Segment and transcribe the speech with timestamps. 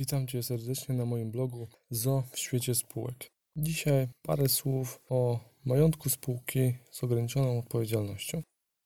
[0.00, 3.28] Witam Cię serdecznie na moim blogu ZO w świecie spółek.
[3.56, 8.42] Dzisiaj parę słów o majątku spółki z ograniczoną odpowiedzialnością.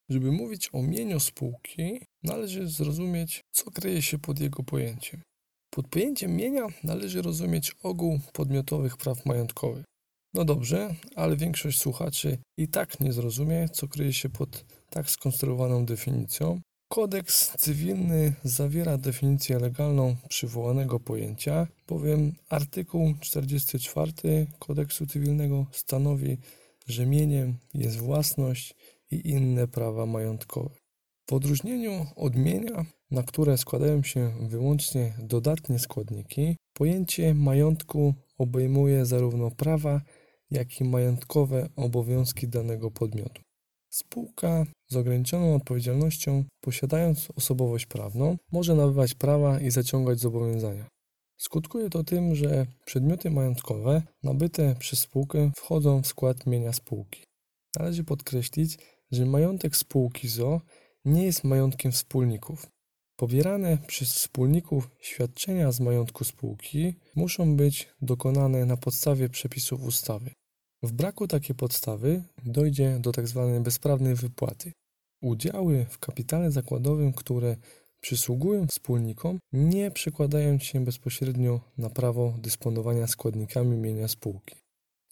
[0.08, 5.20] Żeby mówić o mieniu spółki, należy zrozumieć, co kryje się pod jego pojęciem.
[5.70, 9.84] Pod pojęciem mienia należy rozumieć ogół podmiotowych praw majątkowych.
[10.34, 15.86] No dobrze, ale większość słuchaczy i tak nie zrozumie, co kryje się pod tak skonstruowaną
[15.86, 16.60] definicją,
[16.94, 24.12] Kodeks cywilny zawiera definicję legalną przywołanego pojęcia, bowiem artykuł 44
[24.58, 26.38] kodeksu cywilnego stanowi,
[26.86, 28.74] że mieniem jest własność
[29.10, 30.70] i inne prawa majątkowe.
[31.30, 39.50] W odróżnieniu od mienia, na które składają się wyłącznie dodatnie składniki, pojęcie majątku obejmuje zarówno
[39.50, 40.00] prawa,
[40.50, 43.42] jak i majątkowe obowiązki danego podmiotu.
[43.94, 50.86] Spółka z ograniczoną odpowiedzialnością, posiadając osobowość prawną, może nabywać prawa i zaciągać zobowiązania.
[51.38, 57.24] Skutkuje to tym, że przedmioty majątkowe nabyte przez spółkę wchodzą w skład mienia spółki.
[57.78, 58.78] Należy podkreślić,
[59.10, 60.60] że majątek spółki ZO
[61.04, 62.66] nie jest majątkiem wspólników.
[63.16, 70.30] Pobierane przez wspólników świadczenia z majątku spółki muszą być dokonane na podstawie przepisów ustawy.
[70.84, 73.50] W braku takiej podstawy dojdzie do tzw.
[73.54, 74.72] Tak bezprawnej wypłaty.
[75.22, 77.56] Udziały w kapitale zakładowym, które
[78.00, 84.63] przysługują wspólnikom, nie przekładają się bezpośrednio na prawo dysponowania składnikami mienia spółki.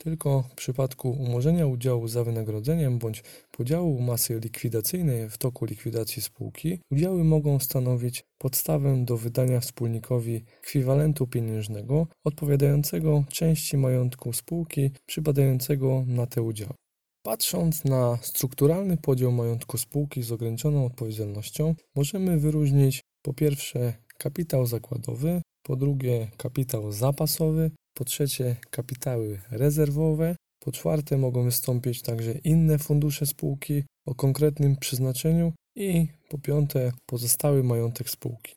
[0.05, 6.79] Tylko w przypadku umorzenia udziału za wynagrodzeniem bądź podziału masy likwidacyjnej w toku likwidacji spółki,
[6.91, 16.27] udziały mogą stanowić podstawę do wydania wspólnikowi ekwiwalentu pieniężnego odpowiadającego części majątku spółki przypadającego na
[16.27, 16.75] te udziały.
[17.23, 25.43] Patrząc na strukturalny podział majątku spółki z ograniczoną odpowiedzialnością, możemy wyróżnić po pierwsze kapitał zakładowy,
[25.63, 33.27] po drugie kapitał zapasowy, po trzecie kapitały rezerwowe, po czwarte mogą wystąpić także inne fundusze
[33.27, 38.55] spółki o konkretnym przeznaczeniu i po piąte pozostały majątek spółki.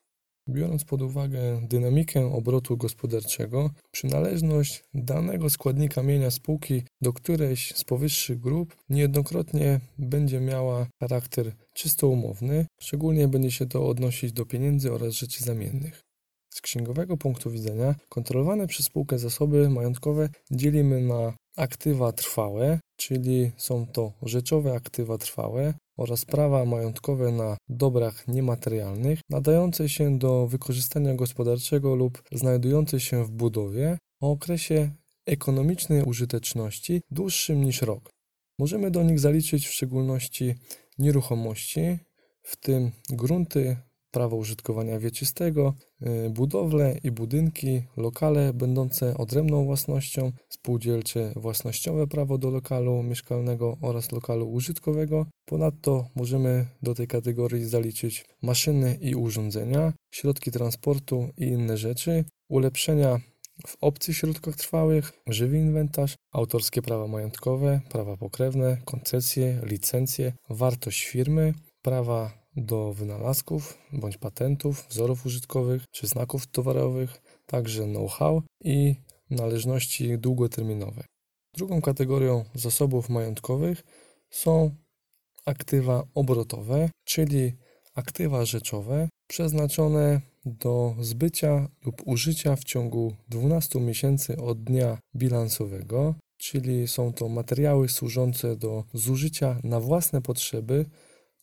[0.50, 8.40] Biorąc pod uwagę dynamikę obrotu gospodarczego, przynależność danego składnika mienia spółki do którejś z powyższych
[8.40, 15.14] grup niejednokrotnie będzie miała charakter czysto umowny, szczególnie będzie się to odnosić do pieniędzy oraz
[15.14, 16.05] rzeczy zamiennych.
[16.56, 23.88] Z księgowego punktu widzenia kontrolowane przez spółkę zasoby majątkowe dzielimy na aktywa trwałe, czyli są
[23.88, 31.96] to rzeczowe aktywa trwałe oraz prawa majątkowe na dobrach niematerialnych nadające się do wykorzystania gospodarczego
[31.96, 34.92] lub znajdujące się w budowie o okresie
[35.26, 38.10] ekonomicznej użyteczności dłuższym niż rok.
[38.60, 40.56] Możemy do nich zaliczyć w szczególności
[40.98, 41.98] nieruchomości,
[42.44, 43.78] w tym grunty,
[44.16, 45.74] prawo użytkowania wieczystego,
[46.26, 54.12] y, budowle i budynki, lokale będące odrębną własnością, spółdzielcze własnościowe prawo do lokalu mieszkalnego oraz
[54.12, 55.26] lokalu użytkowego.
[55.46, 63.20] Ponadto możemy do tej kategorii zaliczyć maszyny i urządzenia, środki transportu i inne rzeczy, ulepszenia
[63.68, 71.54] w obcych środkach trwałych, żywy inwentarz, autorskie prawa majątkowe, prawa pokrewne, koncesje, licencje, wartość firmy,
[71.82, 78.96] prawa do wynalazków bądź patentów, wzorów użytkowych czy znaków towarowych, także know-how i
[79.30, 81.04] należności długoterminowe.
[81.54, 83.84] Drugą kategorią zasobów majątkowych
[84.30, 84.76] są
[85.46, 87.54] aktywa obrotowe, czyli
[87.96, 96.88] aktywa rzeczowe przeznaczone do zbycia lub użycia w ciągu 12 miesięcy od dnia bilansowego, czyli
[96.88, 100.86] są to materiały służące do zużycia na własne potrzeby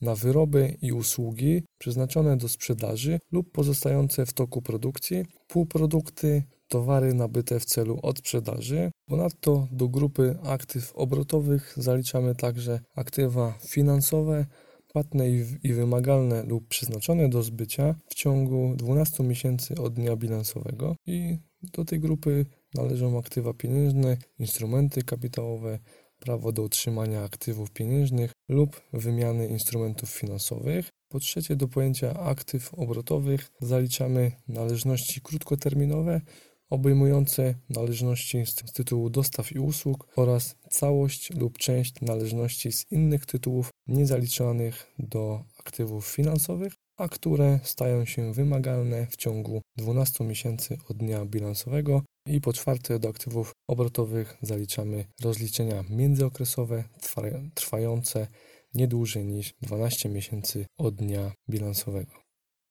[0.02, 7.60] na wyroby i usługi przeznaczone do sprzedaży lub pozostające w toku produkcji, półprodukty, towary nabyte
[7.60, 8.90] w celu odsprzedaży.
[9.06, 14.46] Ponadto do grupy aktyw obrotowych zaliczamy także aktywa finansowe,
[14.92, 15.30] płatne
[15.62, 21.84] i wymagalne lub przeznaczone do zbycia w ciągu 12 miesięcy od dnia bilansowego i do
[21.84, 25.78] tej grupy należą aktywa pieniężne, instrumenty kapitałowe,
[26.24, 30.88] prawo do utrzymania aktywów pieniężnych lub wymiany instrumentów finansowych.
[31.08, 36.20] Po trzecie, do pojęcia aktyw obrotowych zaliczamy należności krótkoterminowe
[36.70, 43.70] obejmujące należności z tytułu dostaw i usług oraz całość lub część należności z innych tytułów
[43.86, 51.24] niezaliczanych do aktywów finansowych, a które stają się wymagalne w ciągu 12 miesięcy od dnia
[51.24, 56.84] bilansowego i po czwarte, do aktywów obrotowych zaliczamy rozliczenia międzyokresowe
[57.54, 58.26] trwające
[58.74, 62.12] nie dłużej niż 12 miesięcy od dnia bilansowego.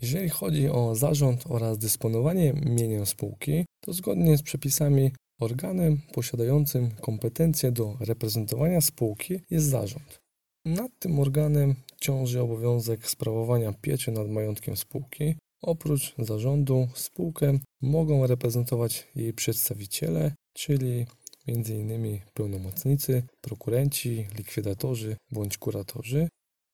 [0.02, 7.72] Jeżeli chodzi o zarząd oraz dysponowanie mieniem spółki, to zgodnie z przepisami organem posiadającym kompetencje
[7.72, 10.22] do reprezentowania spółki jest zarząd.
[10.66, 15.36] Nad tym organem ciąży obowiązek sprawowania pieczy nad majątkiem spółki.
[15.62, 21.06] Oprócz zarządu spółkę mogą reprezentować jej przedstawiciele, czyli
[21.48, 22.20] m.in.
[22.34, 26.28] pełnomocnicy, prokurenci, likwidatorzy bądź kuratorzy.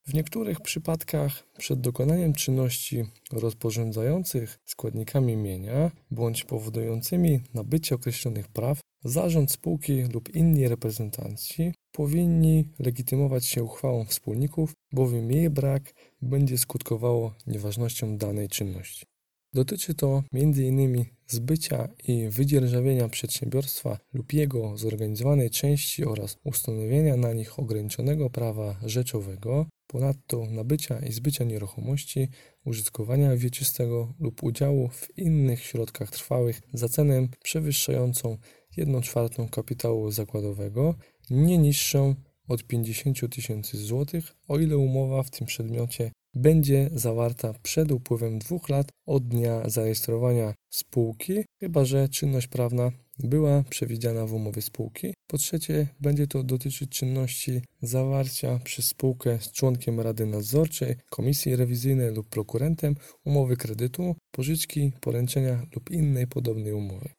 [0.08, 9.52] W niektórych przypadkach przed dokonaniem czynności rozporządzających składnikami mienia bądź powodującymi nabycie określonych praw, zarząd
[9.52, 18.18] spółki lub inni reprezentanci powinni legitymować się uchwałą wspólników, bowiem jej brak będzie skutkowało nieważnością
[18.18, 19.06] danej czynności.
[19.54, 21.06] Dotyczy to m.in.
[21.28, 29.66] zbycia i wydzierżawienia przedsiębiorstwa lub jego zorganizowanej części oraz ustanowienia na nich ograniczonego prawa rzeczowego,
[29.88, 32.28] ponadto nabycia i zbycia nieruchomości,
[32.66, 38.38] użytkowania wieczystego lub udziału w innych środkach trwałych za cenę przewyższającą
[38.78, 40.96] 1 czwartą kapitału zakładowego,
[41.30, 42.16] nie niższą
[42.48, 48.70] od 50 tysięcy złotych, o ile umowa w tym przedmiocie będzie zawarta przed upływem dwóch
[48.70, 55.14] lat od dnia zarejestrowania spółki, chyba że czynność prawna była przewidziana w umowie spółki.
[55.28, 62.12] Po trzecie, będzie to dotyczyć czynności zawarcia przez spółkę z członkiem Rady Nadzorczej, Komisji Rewizyjnej
[62.14, 62.96] lub prokurentem
[63.26, 67.17] umowy kredytu, pożyczki, poręczenia lub innej podobnej umowy.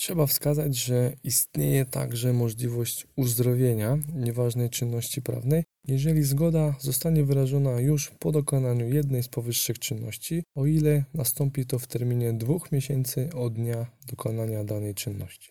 [0.00, 8.10] Trzeba wskazać, że istnieje także możliwość uzdrowienia nieważnej czynności prawnej, jeżeli zgoda zostanie wyrażona już
[8.18, 13.54] po dokonaniu jednej z powyższych czynności, o ile nastąpi to w terminie dwóch miesięcy od
[13.54, 15.50] dnia dokonania danej czynności.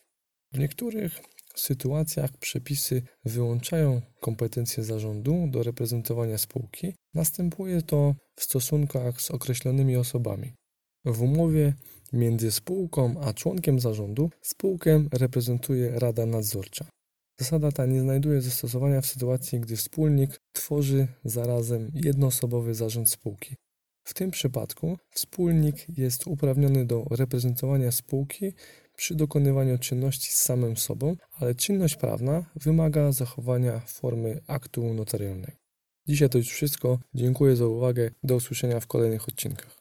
[0.54, 1.22] W niektórych
[1.56, 6.94] sytuacjach przepisy wyłączają kompetencje zarządu do reprezentowania spółki.
[7.14, 10.59] Następuje to w stosunkach z określonymi osobami.
[11.06, 11.74] W umowie
[12.14, 16.86] między spółką a członkiem zarządu spółkę reprezentuje Rada Nadzorcza.
[17.40, 23.56] Zasada ta nie znajduje zastosowania w sytuacji, gdy wspólnik tworzy zarazem jednoosobowy zarząd spółki.
[24.04, 28.54] W tym przypadku wspólnik jest uprawniony do reprezentowania spółki
[28.96, 35.58] przy dokonywaniu czynności z samym sobą, ale czynność prawna wymaga zachowania formy aktu notarialnego.
[36.08, 37.00] Dzisiaj to już wszystko.
[37.14, 38.12] Dziękuję za uwagę.
[38.24, 39.79] Do usłyszenia w kolejnych odcinkach.